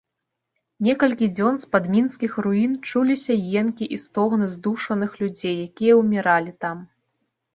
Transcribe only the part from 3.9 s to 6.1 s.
і стогны здушаных людзей, якія